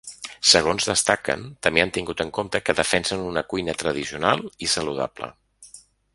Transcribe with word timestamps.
Segons 0.51 0.87
destaquen, 0.91 1.43
també 1.67 1.83
han 1.83 1.93
tingut 1.97 2.23
en 2.25 2.31
compte 2.39 2.63
que 2.69 2.75
defensen 2.81 3.27
una 3.33 3.45
cuina 3.53 3.77
tradicional 3.83 4.43
i 4.69 4.73
saludable. 4.75 5.33